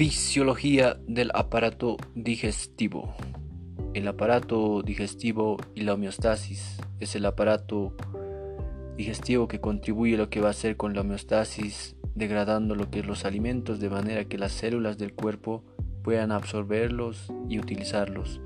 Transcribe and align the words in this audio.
Fisiología 0.00 0.98
del 1.06 1.30
aparato 1.34 1.98
digestivo. 2.14 3.14
El 3.92 4.08
aparato 4.08 4.80
digestivo 4.80 5.58
y 5.74 5.82
la 5.82 5.92
homeostasis 5.92 6.78
es 7.00 7.16
el 7.16 7.26
aparato 7.26 7.94
digestivo 8.96 9.46
que 9.46 9.60
contribuye 9.60 10.14
a 10.14 10.16
lo 10.16 10.30
que 10.30 10.40
va 10.40 10.48
a 10.48 10.52
hacer 10.52 10.78
con 10.78 10.94
la 10.94 11.02
homeostasis, 11.02 11.96
degradando 12.14 12.74
lo 12.74 12.90
que 12.90 13.00
es 13.00 13.06
los 13.06 13.26
alimentos 13.26 13.78
de 13.78 13.90
manera 13.90 14.24
que 14.24 14.38
las 14.38 14.52
células 14.52 14.96
del 14.96 15.12
cuerpo 15.12 15.66
puedan 16.02 16.32
absorberlos 16.32 17.30
y 17.50 17.58
utilizarlos. 17.58 18.40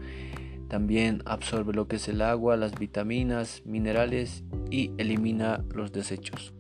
También 0.69 1.23
absorbe 1.25 1.73
lo 1.73 1.87
que 1.87 1.97
es 1.97 2.09
el 2.09 2.21
agua, 2.23 2.57
las 2.57 2.77
vitaminas, 2.77 3.63
minerales 3.65 4.43
y 4.73 4.91
elimina 4.99 5.65
los 5.73 5.93
desechos. 5.93 6.53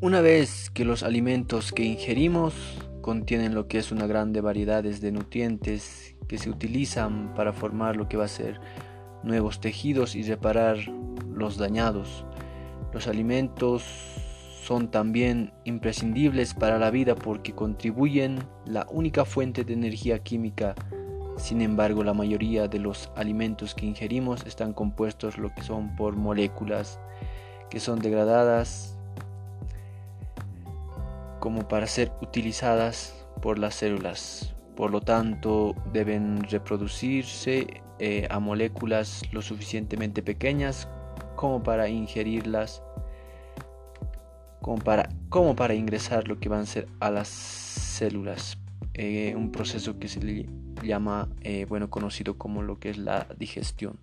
Una 0.00 0.20
vez 0.20 0.70
que 0.70 0.84
los 0.84 1.02
alimentos 1.02 1.72
que 1.72 1.82
ingerimos 1.82 2.54
contienen 3.08 3.54
lo 3.54 3.68
que 3.68 3.78
es 3.78 3.90
una 3.90 4.06
grande 4.06 4.42
variedad 4.42 4.84
de 4.84 5.12
nutrientes 5.12 6.14
que 6.26 6.36
se 6.36 6.50
utilizan 6.50 7.32
para 7.34 7.54
formar 7.54 7.96
lo 7.96 8.06
que 8.06 8.18
va 8.18 8.26
a 8.26 8.28
ser 8.28 8.60
nuevos 9.22 9.62
tejidos 9.62 10.14
y 10.14 10.24
reparar 10.24 10.76
los 11.32 11.56
dañados. 11.56 12.26
Los 12.92 13.06
alimentos 13.06 13.82
son 14.62 14.90
también 14.90 15.54
imprescindibles 15.64 16.52
para 16.52 16.78
la 16.78 16.90
vida 16.90 17.14
porque 17.14 17.54
contribuyen 17.54 18.40
la 18.66 18.86
única 18.90 19.24
fuente 19.24 19.64
de 19.64 19.72
energía 19.72 20.18
química. 20.18 20.74
Sin 21.38 21.62
embargo, 21.62 22.04
la 22.04 22.12
mayoría 22.12 22.68
de 22.68 22.78
los 22.78 23.10
alimentos 23.16 23.74
que 23.74 23.86
ingerimos 23.86 24.44
están 24.44 24.74
compuestos 24.74 25.38
lo 25.38 25.48
que 25.54 25.62
son 25.62 25.96
por 25.96 26.14
moléculas 26.14 27.00
que 27.70 27.80
son 27.80 28.00
degradadas 28.00 28.97
como 31.48 31.66
para 31.66 31.86
ser 31.86 32.12
utilizadas 32.20 33.26
por 33.40 33.58
las 33.58 33.76
células. 33.76 34.54
Por 34.76 34.90
lo 34.90 35.00
tanto, 35.00 35.74
deben 35.94 36.42
reproducirse 36.42 37.66
eh, 37.98 38.28
a 38.28 38.38
moléculas 38.38 39.22
lo 39.32 39.40
suficientemente 39.40 40.22
pequeñas 40.22 40.90
como 41.36 41.62
para 41.62 41.88
ingerirlas, 41.88 42.82
como 44.60 44.76
para, 44.76 45.08
como 45.30 45.56
para 45.56 45.72
ingresar 45.72 46.28
lo 46.28 46.38
que 46.38 46.50
van 46.50 46.60
a 46.60 46.66
ser 46.66 46.86
a 47.00 47.10
las 47.10 47.28
células. 47.28 48.58
Eh, 48.92 49.32
un 49.34 49.50
proceso 49.50 49.98
que 49.98 50.08
se 50.08 50.20
le 50.20 50.46
llama, 50.82 51.30
eh, 51.40 51.64
bueno, 51.66 51.88
conocido 51.88 52.36
como 52.36 52.60
lo 52.60 52.78
que 52.78 52.90
es 52.90 52.98
la 52.98 53.26
digestión. 53.38 53.98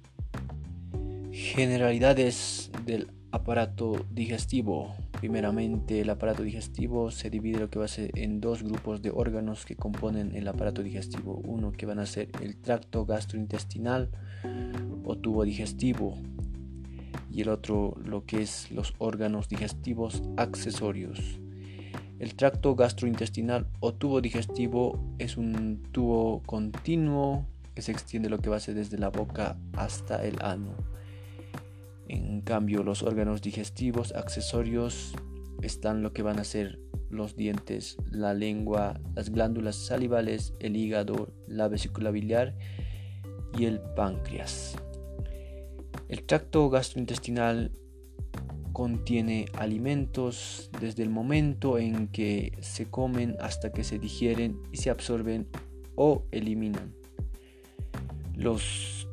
Generalidades 1.31 2.71
del 2.87 3.11
aparato 3.31 4.03
digestivo. 4.09 4.95
Primeramente, 5.25 6.01
el 6.01 6.11
aparato 6.11 6.43
digestivo 6.43 7.09
se 7.09 7.31
divide 7.31 7.57
lo 7.57 7.71
que 7.71 7.79
va 7.79 7.85
a 7.85 7.87
ser 7.87 8.11
en 8.13 8.39
dos 8.39 8.61
grupos 8.61 9.01
de 9.01 9.09
órganos 9.09 9.65
que 9.65 9.75
componen 9.75 10.35
el 10.35 10.47
aparato 10.47 10.83
digestivo. 10.83 11.41
Uno 11.43 11.71
que 11.71 11.87
van 11.87 11.97
a 11.97 12.05
ser 12.05 12.29
el 12.43 12.55
tracto 12.57 13.07
gastrointestinal 13.07 14.11
o 15.03 15.17
tubo 15.17 15.43
digestivo 15.43 16.19
y 17.31 17.41
el 17.41 17.49
otro 17.49 17.95
lo 18.05 18.23
que 18.27 18.43
es 18.43 18.69
los 18.69 18.93
órganos 18.99 19.49
digestivos 19.49 20.21
accesorios. 20.37 21.39
El 22.19 22.35
tracto 22.35 22.75
gastrointestinal 22.75 23.65
o 23.79 23.95
tubo 23.95 24.21
digestivo 24.21 25.15
es 25.17 25.37
un 25.37 25.81
tubo 25.91 26.43
continuo 26.45 27.47
que 27.73 27.81
se 27.81 27.91
extiende 27.91 28.29
lo 28.29 28.37
que 28.37 28.51
va 28.51 28.57
a 28.57 28.59
ser 28.59 28.75
desde 28.75 28.99
la 28.99 29.09
boca 29.09 29.57
hasta 29.73 30.23
el 30.23 30.39
ano 30.43 30.94
en 32.07 32.41
cambio, 32.41 32.83
los 32.83 33.03
órganos 33.03 33.41
digestivos 33.41 34.13
accesorios 34.13 35.13
están 35.61 36.03
lo 36.03 36.13
que 36.13 36.21
van 36.21 36.39
a 36.39 36.43
ser 36.43 36.79
los 37.09 37.35
dientes, 37.35 37.97
la 38.11 38.33
lengua, 38.33 38.99
las 39.15 39.29
glándulas 39.29 39.75
salivales, 39.75 40.53
el 40.59 40.75
hígado, 40.75 41.33
la 41.47 41.67
vesícula 41.67 42.11
biliar 42.11 42.55
y 43.57 43.65
el 43.65 43.79
páncreas. 43.95 44.75
El 46.07 46.23
tracto 46.23 46.69
gastrointestinal 46.69 47.71
contiene 48.73 49.45
alimentos 49.57 50.69
desde 50.79 51.01
el 51.03 51.09
momento 51.09 51.79
en 51.79 52.09
que 52.09 52.57
se 52.59 52.89
comen 52.89 53.37
hasta 53.39 53.71
que 53.71 53.83
se 53.83 53.97
digieren 53.99 54.61
y 54.71 54.77
se 54.77 54.89
absorben 54.89 55.47
o 55.95 56.25
eliminan. 56.31 56.93
Los, 58.35 59.07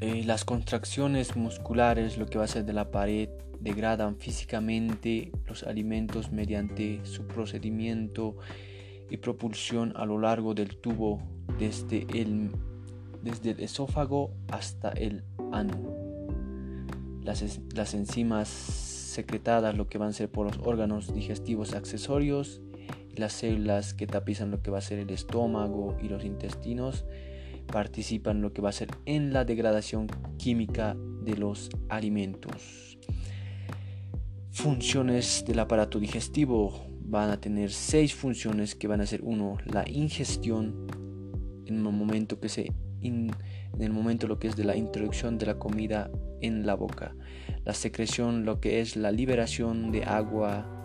eh, 0.00 0.22
las 0.24 0.44
contracciones 0.44 1.36
musculares, 1.36 2.16
lo 2.16 2.26
que 2.26 2.38
va 2.38 2.44
a 2.44 2.48
ser 2.48 2.64
de 2.64 2.72
la 2.72 2.90
pared, 2.90 3.28
degradan 3.60 4.16
físicamente 4.16 5.30
los 5.46 5.64
alimentos 5.64 6.32
mediante 6.32 7.04
su 7.04 7.26
procedimiento 7.26 8.36
y 9.10 9.18
propulsión 9.18 9.92
a 9.96 10.06
lo 10.06 10.18
largo 10.18 10.54
del 10.54 10.76
tubo 10.76 11.20
desde 11.58 12.06
el, 12.14 12.50
desde 13.22 13.50
el 13.50 13.60
esófago 13.60 14.32
hasta 14.48 14.90
el 14.90 15.22
ano. 15.52 15.76
Las, 17.22 17.60
las 17.74 17.92
enzimas 17.92 18.48
secretadas, 18.48 19.76
lo 19.76 19.88
que 19.88 19.98
van 19.98 20.08
a 20.08 20.12
ser 20.12 20.30
por 20.30 20.46
los 20.46 20.58
órganos 20.66 21.12
digestivos 21.12 21.74
accesorios, 21.74 22.62
las 23.16 23.34
células 23.34 23.92
que 23.92 24.06
tapizan 24.06 24.50
lo 24.50 24.62
que 24.62 24.70
va 24.70 24.78
a 24.78 24.82
ser 24.82 24.98
el 24.98 25.10
estómago 25.10 25.96
y 26.02 26.08
los 26.08 26.24
intestinos, 26.24 27.04
participan 27.70 28.42
lo 28.42 28.52
que 28.52 28.62
va 28.62 28.70
a 28.70 28.72
ser 28.72 28.88
en 29.06 29.32
la 29.32 29.44
degradación 29.44 30.06
química 30.38 30.96
de 31.22 31.36
los 31.36 31.70
alimentos. 31.88 32.98
Funciones 34.50 35.44
del 35.46 35.60
aparato 35.60 35.98
digestivo 35.98 36.90
van 37.02 37.30
a 37.30 37.40
tener 37.40 37.70
seis 37.70 38.14
funciones 38.14 38.74
que 38.74 38.88
van 38.88 39.00
a 39.00 39.06
ser 39.06 39.20
uno 39.22 39.58
la 39.64 39.88
ingestión 39.88 40.86
en 41.66 41.76
el 41.76 41.82
momento 41.82 42.36
en 43.00 44.28
lo 44.28 44.38
que 44.38 44.48
es 44.48 44.56
de 44.56 44.64
la 44.64 44.76
introducción 44.76 45.38
de 45.38 45.46
la 45.46 45.58
comida 45.58 46.10
en 46.40 46.66
la 46.66 46.74
boca 46.74 47.14
la 47.64 47.74
secreción 47.74 48.44
lo 48.44 48.60
que 48.60 48.80
es 48.80 48.96
la 48.96 49.12
liberación 49.12 49.92
de 49.92 50.04
agua 50.04 50.79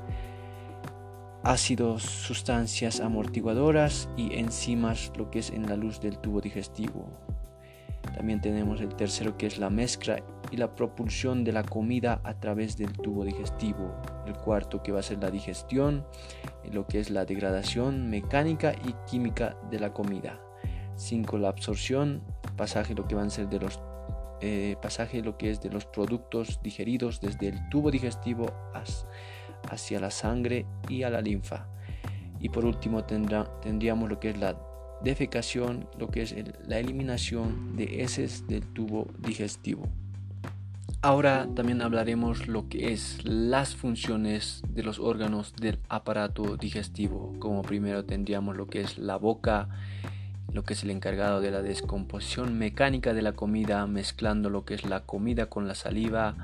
ácidos, 1.46 2.02
sustancias 2.02 3.00
amortiguadoras 3.00 4.10
y 4.18 4.36
enzimas, 4.36 5.12
lo 5.16 5.30
que 5.30 5.40
es 5.40 5.52
en 5.52 5.70
la 5.70 5.78
luz 5.78 6.02
del 6.02 6.18
tubo 6.18 6.42
digestivo. 6.42 7.08
También 8.16 8.42
tenemos 8.42 8.82
el 8.82 8.96
tercero 8.96 9.38
que 9.38 9.46
es 9.46 9.60
la 9.60 9.70
mezcla 9.70 10.24
y 10.52 10.58
la 10.58 10.76
propulsión 10.76 11.44
de 11.44 11.52
la 11.52 11.64
comida 11.64 12.20
a 12.24 12.40
través 12.40 12.78
del 12.78 12.92
tubo 12.94 13.24
digestivo. 13.24 13.94
El 14.26 14.34
cuarto 14.34 14.82
que 14.82 14.92
va 14.92 15.02
a 15.02 15.04
ser 15.04 15.22
la 15.22 15.30
digestión, 15.30 16.04
lo 16.72 16.88
que 16.88 17.00
es 17.00 17.12
la 17.12 17.26
degradación 17.26 18.10
mecánica 18.10 18.74
y 18.74 18.94
química 19.08 19.56
de 19.70 19.80
la 19.80 19.94
comida. 19.94 20.42
Cinco 20.96 21.38
La 21.38 21.50
absorción, 21.50 22.24
pasaje 22.58 22.96
lo 22.96 23.08
que 23.08 23.14
van 23.14 23.28
a 23.28 23.30
ser 23.30 23.50
de 23.50 23.60
los 23.60 23.80
eh, 24.42 24.76
pasaje 24.82 25.22
lo 25.22 25.38
que 25.38 25.50
es 25.50 25.62
de 25.62 25.70
los 25.70 25.86
productos 25.86 26.60
digeridos 26.62 27.22
desde 27.22 27.48
el 27.48 27.70
tubo 27.70 27.90
digestivo 27.90 28.48
hasta 28.74 29.08
hacia 29.70 30.00
la 30.00 30.12
sangre 30.12 30.66
y 30.90 31.04
a 31.04 31.10
la 31.10 31.22
linfa. 31.22 31.68
Y 32.40 32.50
por 32.50 32.66
último 32.66 33.06
tendríamos 33.06 34.10
lo 34.10 34.20
que 34.20 34.32
es 34.32 34.38
la 34.38 34.58
defecación, 35.02 35.88
lo 35.98 36.10
que 36.10 36.22
es 36.22 36.36
la 36.68 36.80
eliminación 36.80 37.76
de 37.76 38.04
heces 38.04 38.48
del 38.48 38.66
tubo 38.74 39.08
digestivo. 39.20 39.90
Ahora 41.02 41.48
también 41.56 41.84
hablaremos 41.84 42.48
lo 42.48 42.68
que 42.68 42.92
es 42.92 43.24
las 43.24 43.76
funciones 43.76 44.64
de 44.68 44.82
los 44.82 44.98
órganos 44.98 45.54
del 45.56 45.78
aparato 45.88 46.58
digestivo. 46.58 47.36
Como 47.38 47.62
primero 47.62 48.06
tendríamos 48.06 48.58
lo 48.58 48.66
que 48.68 48.82
es 48.82 48.98
la 48.98 49.18
boca, 49.18 49.70
lo 50.52 50.64
que 50.64 50.74
es 50.74 50.84
el 50.84 50.90
encargado 50.90 51.42
de 51.42 51.52
la 51.52 51.62
descomposición 51.62 52.58
mecánica 52.58 53.14
de 53.14 53.22
la 53.22 53.34
comida, 53.34 53.86
mezclando 53.86 54.50
lo 54.50 54.66
que 54.66 54.74
es 54.74 54.84
la 54.84 55.02
comida 55.02 55.46
con 55.48 55.68
la 55.68 55.76
saliva, 55.76 56.38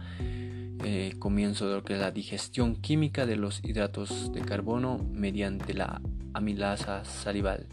eh, 0.84 1.14
comienzo 1.20 1.70
de 1.70 1.76
lo 1.76 1.84
que 1.84 1.94
es 1.94 2.00
la 2.00 2.10
digestión 2.10 2.76
química 2.76 3.28
de 3.28 3.36
los 3.36 3.64
hidratos 3.64 4.34
de 4.34 4.42
carbono 4.42 4.98
mediante 5.14 5.76
la 5.76 6.02
amilasa 6.34 7.06
salival. 7.06 7.68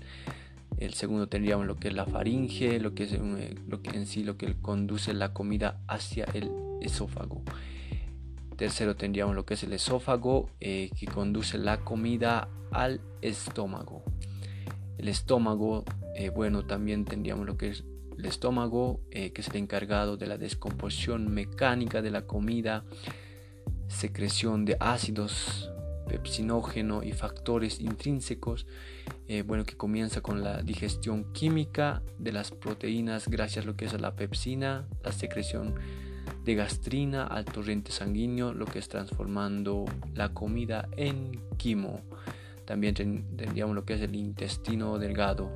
El 0.76 0.92
segundo 0.92 1.26
tendríamos 1.26 1.66
lo 1.66 1.76
que 1.76 1.88
es 1.88 1.94
la 1.94 2.04
faringe, 2.04 2.78
lo 2.80 2.94
que 2.94 3.04
es 3.04 3.12
eh, 3.14 3.54
lo 3.66 3.80
que 3.80 3.96
en 3.96 4.06
sí 4.06 4.24
lo 4.24 4.36
que 4.36 4.54
conduce 4.60 5.14
la 5.14 5.32
comida 5.32 5.80
hacia 5.88 6.24
el 6.34 6.50
esófago. 6.82 7.42
Tercero 8.56 8.94
tendríamos 8.94 9.34
lo 9.34 9.46
que 9.46 9.54
es 9.54 9.62
el 9.62 9.72
esófago 9.72 10.50
eh, 10.60 10.90
que 10.98 11.06
conduce 11.06 11.56
la 11.56 11.78
comida 11.78 12.48
al 12.72 13.00
estómago. 13.22 14.02
El 14.98 15.08
estómago, 15.08 15.84
bueno, 16.34 16.66
también 16.66 17.04
tendríamos 17.04 17.46
lo 17.46 17.56
que 17.56 17.68
es 17.68 17.84
el 18.18 18.26
estómago, 18.26 19.00
eh, 19.10 19.32
que 19.32 19.42
es 19.42 19.48
el 19.48 19.56
encargado 19.56 20.16
de 20.16 20.26
la 20.26 20.36
descomposición 20.36 21.32
mecánica 21.32 22.02
de 22.02 22.10
la 22.10 22.22
comida, 22.22 22.84
secreción 23.86 24.64
de 24.64 24.76
ácidos, 24.80 25.70
pepsinógeno 26.08 27.02
y 27.02 27.12
factores 27.12 27.80
intrínsecos, 27.80 28.66
eh, 29.28 29.42
bueno, 29.42 29.64
que 29.64 29.76
comienza 29.76 30.20
con 30.20 30.42
la 30.42 30.62
digestión 30.62 31.32
química 31.32 32.02
de 32.18 32.32
las 32.32 32.50
proteínas 32.50 33.28
gracias 33.28 33.64
a 33.64 33.68
lo 33.68 33.76
que 33.76 33.84
es 33.84 34.00
la 34.00 34.16
pepsina, 34.16 34.88
la 35.04 35.12
secreción 35.12 35.74
de 36.44 36.54
gastrina 36.54 37.26
al 37.26 37.44
torrente 37.44 37.92
sanguíneo, 37.92 38.52
lo 38.52 38.64
que 38.64 38.80
es 38.80 38.88
transformando 38.88 39.84
la 40.14 40.34
comida 40.34 40.88
en 40.96 41.40
quimo. 41.56 42.00
También 42.64 42.94
tendríamos 42.94 43.74
lo 43.74 43.84
que 43.84 43.94
es 43.94 44.02
el 44.02 44.14
intestino 44.14 44.98
delgado. 44.98 45.50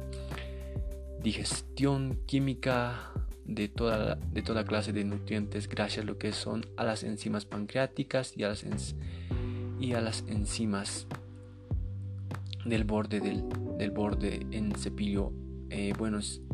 Digestión 1.23 2.19
química 2.27 3.13
de 3.45 3.69
toda, 3.69 4.17
de 4.17 4.43
toda 4.43 4.65
clase 4.65 4.93
de 4.93 5.05
nutrientes 5.05 5.69
gracias 5.69 6.05
a 6.05 6.07
lo 6.07 6.19
que 6.19 6.33
son 6.33 6.67
a 6.77 6.83
las 6.85 7.05
enzimas 7.05 7.45
pancreáticas 7.45 8.37
y 8.37 8.45
a 8.45 8.49
las, 8.49 8.65
y 9.81 9.93
a 9.93 10.01
las 10.01 10.25
enzimas 10.29 11.07
del 12.65 12.85
borde 12.85 13.21
del, 13.21 13.45
del 13.79 13.91
borde 13.91 14.47
en 14.51 14.75
cepillo 14.75 15.33
eh, 15.71 15.93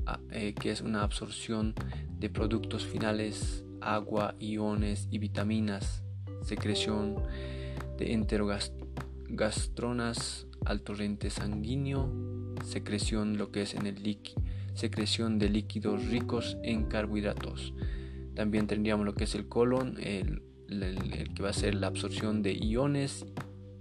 ah, 0.07 0.21
eh, 0.31 0.55
que 0.55 0.71
es 0.71 0.81
una 0.81 1.03
absorción 1.03 1.75
de 2.19 2.31
productos 2.31 2.87
finales 2.87 3.65
agua 3.81 4.37
iones 4.39 5.09
y 5.11 5.19
vitaminas 5.19 6.05
secreción 6.43 7.17
de 7.99 8.13
enterogastronas 8.13 10.47
al 10.65 10.83
torrente 10.83 11.31
sanguíneo 11.31 12.13
secreción 12.65 13.39
lo 13.39 13.51
que 13.51 13.63
es 13.63 13.75
en 13.75 13.87
el 13.87 14.01
líquido 14.03 14.48
secreción 14.79 15.39
de 15.39 15.51
líquidos 15.51 16.07
ricos 16.07 16.57
en 16.63 16.85
carbohidratos. 16.85 17.75
También 18.35 18.69
tendríamos 18.69 19.05
lo 19.05 19.15
que 19.15 19.25
es 19.25 19.35
el 19.35 19.49
colon, 19.49 19.97
el, 20.01 20.43
que 21.35 21.43
va 21.43 21.51
a 21.51 21.53
ser 21.53 21.75
la 21.75 21.89
absorción 21.89 22.43
de 22.43 22.53
iones 22.53 23.27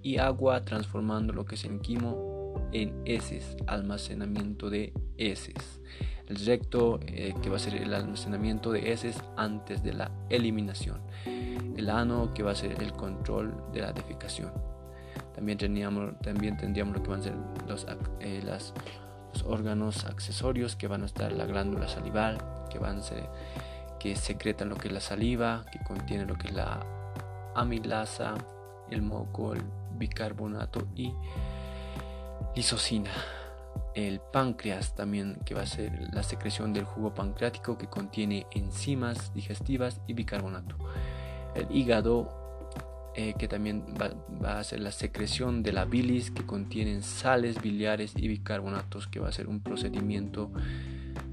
y 0.01 0.17
agua, 0.17 0.65
transformando 0.65 1.33
lo 1.33 1.45
que 1.45 1.55
es 1.55 1.65
el 1.65 1.79
quimo 1.81 2.69
en 2.71 2.99
heces, 3.05 3.55
almacenamiento 3.67 4.71
de 4.71 4.93
heces. 5.17 5.81
El 6.25 6.37
recto, 6.45 6.99
eh, 7.05 7.33
que 7.41 7.49
va 7.49 7.57
a 7.57 7.59
ser 7.59 7.75
el 7.75 7.93
almacenamiento 7.93 8.71
de 8.71 8.91
heces 8.91 9.21
antes 9.37 9.83
de 9.83 9.93
la 9.93 10.11
eliminación. 10.29 11.01
El 11.25 11.89
ano, 11.91 12.33
que 12.33 12.41
va 12.41 12.51
a 12.51 12.55
ser 12.55 12.81
el 12.81 12.91
control 12.93 13.53
de 13.71 13.81
la 13.81 13.93
defecación. 13.93 14.51
También, 15.35 15.59
tendríamos, 15.59 16.19
también 16.21 16.57
tendríamos 16.57 16.97
lo 16.97 17.03
que 17.03 17.09
van 17.09 17.19
a 17.19 17.23
ser 17.23 17.35
eh, 18.19 18.41
las 18.43 18.73
órganos 19.43 20.05
accesorios 20.05 20.75
que 20.75 20.87
van 20.87 21.03
a 21.03 21.05
estar 21.05 21.31
la 21.31 21.45
glándula 21.45 21.87
salival, 21.87 22.37
que 22.69 22.79
van 22.79 22.99
a 22.99 23.01
ser, 23.01 23.29
que 23.99 24.15
secretan 24.15 24.69
lo 24.69 24.75
que 24.75 24.87
es 24.87 24.93
la 24.93 24.99
saliva, 24.99 25.65
que 25.71 25.79
contiene 25.79 26.25
lo 26.25 26.35
que 26.35 26.47
es 26.47 26.53
la 26.53 26.79
amilasa, 27.55 28.35
el 28.89 29.01
moco, 29.01 29.53
el 29.53 29.63
bicarbonato 29.97 30.87
y 30.95 31.13
lisocina. 32.55 33.11
El 33.93 34.19
páncreas 34.19 34.95
también 34.95 35.39
que 35.43 35.55
va 35.55 35.63
a 35.63 35.65
ser 35.65 36.13
la 36.13 36.21
secreción 36.23 36.71
del 36.71 36.85
jugo 36.85 37.13
pancreático 37.13 37.77
que 37.77 37.87
contiene 37.87 38.45
enzimas 38.51 39.33
digestivas 39.33 40.01
y 40.05 40.13
bicarbonato. 40.13 40.75
El 41.55 41.67
hígado 41.75 42.46
eh, 43.19 43.33
que 43.35 43.47
también 43.47 43.83
va, 43.99 44.59
a 44.59 44.63
ser 44.63 44.79
la 44.79 44.91
secreción 44.91 45.63
de 45.63 45.71
la 45.71 45.85
bilis 45.85 46.29
que 46.29 46.45
contienen 46.45 47.01
sales 47.01 47.59
biliares 47.59 48.13
y 48.15 48.27
bicarbonatos, 48.27 49.07
que 49.07 49.19
va 49.19 49.27
a 49.27 49.31
ser 49.31 49.47
un 49.47 49.59
procedimiento 49.59 50.51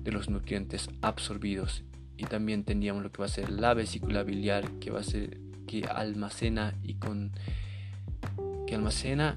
de 0.02 0.10
los 0.10 0.30
nutrientes 0.30 0.88
absorbidos. 1.02 1.84
Y 2.16 2.24
también 2.24 2.64
tendríamos 2.64 3.02
lo 3.02 3.12
que 3.12 3.18
va 3.18 3.26
a 3.26 3.28
ser 3.28 3.50
la 3.50 3.74
vesícula 3.74 4.22
biliar, 4.22 4.66
que 4.80 4.90
va 4.90 5.00
a 5.00 5.02
ser 5.02 5.38
que 5.66 5.84
almacena 5.84 6.72
y 6.82 6.94
con 6.94 7.32
que 8.66 8.76
almacena 8.76 9.36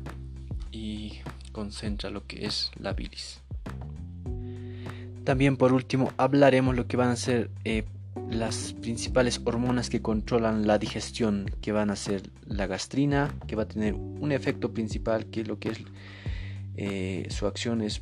y 0.71 1.19
concentra 1.51 2.09
lo 2.09 2.25
que 2.27 2.45
es 2.45 2.71
la 2.79 2.94
bilis. 2.94 3.41
También 5.25 5.57
por 5.57 5.73
último 5.73 6.13
hablaremos 6.15 6.77
lo 6.77 6.88
que 6.88 6.95
van 6.95 7.09
a 7.09 7.17
ser 7.17 7.49
eh, 7.65 7.83
las 8.29 8.73
principales 8.73 9.41
hormonas 9.45 9.89
que 9.89 10.01
controlan 10.01 10.67
la 10.67 10.77
digestión, 10.77 11.49
que 11.61 11.71
van 11.71 11.89
a 11.89 11.95
ser 11.95 12.23
la 12.45 12.67
gastrina, 12.67 13.33
que 13.47 13.55
va 13.55 13.63
a 13.63 13.67
tener 13.67 13.93
un 13.93 14.31
efecto 14.31 14.73
principal, 14.73 15.27
que 15.27 15.43
lo 15.43 15.59
que 15.59 15.69
es 15.69 15.79
eh, 16.75 17.27
su 17.29 17.47
acción 17.47 17.81
es 17.81 18.01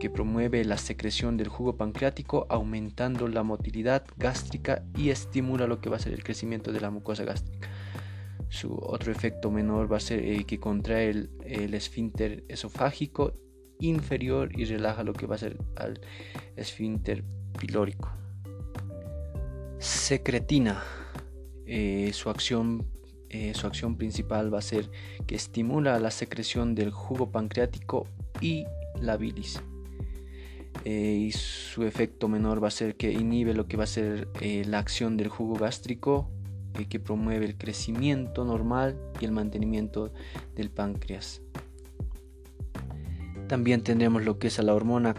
que 0.00 0.10
promueve 0.10 0.64
la 0.64 0.78
secreción 0.78 1.36
del 1.36 1.48
jugo 1.48 1.76
pancreático, 1.76 2.46
aumentando 2.50 3.28
la 3.28 3.42
motilidad 3.42 4.04
gástrica 4.16 4.82
y 4.96 5.10
estimula 5.10 5.66
lo 5.66 5.80
que 5.80 5.88
va 5.88 5.96
a 5.96 6.00
ser 6.00 6.12
el 6.12 6.24
crecimiento 6.24 6.72
de 6.72 6.80
la 6.80 6.90
mucosa 6.90 7.24
gástrica. 7.24 7.68
Su 8.48 8.74
otro 8.74 9.10
efecto 9.10 9.50
menor 9.50 9.90
va 9.90 9.96
a 9.96 10.00
ser 10.00 10.20
eh, 10.20 10.44
que 10.44 10.60
contrae 10.60 11.10
el, 11.10 11.30
el 11.44 11.74
esfínter 11.74 12.44
esofágico 12.48 13.34
inferior 13.80 14.50
y 14.58 14.64
relaja 14.64 15.04
lo 15.04 15.12
que 15.12 15.26
va 15.26 15.36
a 15.36 15.38
ser 15.38 15.56
al 15.76 16.00
esfínter 16.56 17.24
pilórico. 17.58 18.10
Secretina. 19.86 20.82
Eh, 21.64 22.10
su, 22.12 22.28
acción, 22.28 22.84
eh, 23.30 23.52
su 23.54 23.68
acción 23.68 23.96
principal 23.96 24.52
va 24.52 24.58
a 24.58 24.62
ser 24.62 24.90
que 25.26 25.36
estimula 25.36 25.98
la 26.00 26.10
secreción 26.10 26.74
del 26.74 26.90
jugo 26.90 27.30
pancreático 27.30 28.08
y 28.40 28.64
la 29.00 29.16
bilis. 29.16 29.60
Eh, 30.84 31.26
y 31.28 31.32
su 31.32 31.84
efecto 31.84 32.26
menor 32.28 32.62
va 32.62 32.68
a 32.68 32.72
ser 32.72 32.96
que 32.96 33.12
inhibe 33.12 33.54
lo 33.54 33.68
que 33.68 33.76
va 33.76 33.84
a 33.84 33.88
ser 33.88 34.28
la 34.40 34.80
acción 34.80 35.16
del 35.16 35.28
jugo 35.28 35.54
gástrico, 35.54 36.30
que 36.90 37.00
promueve 37.00 37.46
el 37.46 37.56
crecimiento 37.56 38.44
normal 38.44 38.98
y 39.20 39.24
el 39.24 39.32
mantenimiento 39.32 40.12
del 40.56 40.70
páncreas. 40.70 41.42
También 43.46 43.82
tendremos 43.82 44.24
lo 44.24 44.38
que 44.38 44.48
es 44.48 44.58
a 44.58 44.62
la 44.62 44.74
hormona 44.74 45.14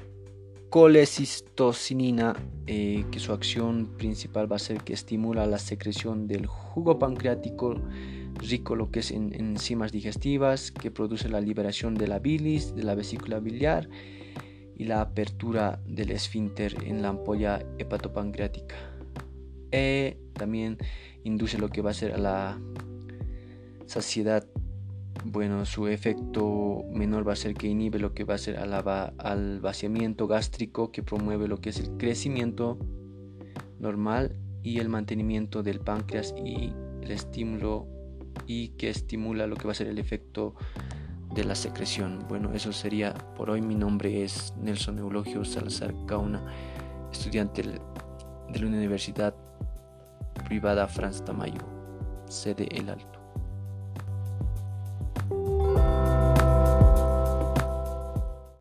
colecistocinina, 0.69 2.35
eh, 2.65 3.05
que 3.11 3.19
su 3.19 3.31
acción 3.31 3.97
principal 3.97 4.51
va 4.51 4.57
a 4.57 4.59
ser 4.59 4.83
que 4.83 4.93
estimula 4.93 5.45
la 5.45 5.59
secreción 5.59 6.27
del 6.27 6.45
jugo 6.45 6.99
pancreático 6.99 7.75
rico 8.37 8.75
lo 8.75 8.91
que 8.91 8.99
es 8.99 9.11
en, 9.11 9.33
enzimas 9.33 9.91
digestivas, 9.91 10.71
que 10.71 10.91
produce 10.91 11.29
la 11.29 11.41
liberación 11.41 11.95
de 11.95 12.07
la 12.07 12.19
bilis, 12.19 12.75
de 12.75 12.83
la 12.83 12.95
vesícula 12.95 13.39
biliar 13.39 13.89
y 14.75 14.85
la 14.85 15.01
apertura 15.01 15.81
del 15.87 16.11
esfínter 16.11 16.75
en 16.83 17.01
la 17.01 17.09
ampolla 17.09 17.65
hepatopancreática. 17.79 18.75
E 19.71 20.17
también 20.33 20.77
induce 21.23 21.57
lo 21.57 21.69
que 21.69 21.81
va 21.81 21.91
a 21.91 21.93
ser 21.93 22.17
la 22.19 22.59
saciedad 23.85 24.47
bueno, 25.25 25.65
su 25.65 25.87
efecto 25.87 26.83
menor 26.91 27.27
va 27.27 27.33
a 27.33 27.35
ser 27.35 27.53
que 27.53 27.67
inhibe 27.67 27.99
lo 27.99 28.13
que 28.13 28.23
va 28.23 28.35
a 28.35 28.37
ser 28.37 28.57
al 28.57 29.59
vaciamiento 29.59 30.27
gástrico, 30.27 30.91
que 30.91 31.03
promueve 31.03 31.47
lo 31.47 31.57
que 31.57 31.69
es 31.69 31.79
el 31.79 31.97
crecimiento 31.97 32.77
normal 33.79 34.35
y 34.63 34.79
el 34.79 34.89
mantenimiento 34.89 35.63
del 35.63 35.79
páncreas 35.79 36.33
y 36.43 36.73
el 37.01 37.11
estímulo 37.11 37.87
y 38.45 38.69
que 38.69 38.89
estimula 38.89 39.47
lo 39.47 39.55
que 39.55 39.65
va 39.65 39.71
a 39.71 39.75
ser 39.75 39.88
el 39.88 40.00
efecto 40.00 40.55
de 41.33 41.43
la 41.43 41.55
secreción. 41.55 42.25
Bueno, 42.27 42.53
eso 42.53 42.71
sería 42.71 43.13
por 43.36 43.50
hoy. 43.50 43.62
Mi 43.62 43.75
nombre 43.75 44.24
es 44.24 44.53
Nelson 44.57 45.00
Eulogio 45.00 45.43
Salazar 45.45 45.93
Cauna, 46.05 46.43
estudiante 47.12 47.63
de 47.63 48.59
la 48.59 48.65
Universidad 48.65 49.36
Privada 50.47 50.88
Franz 50.88 51.24
Tamayo, 51.24 51.62
sede 52.27 52.67
El 52.71 52.89
Alto. 52.89 53.16